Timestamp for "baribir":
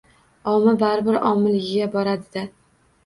0.83-1.19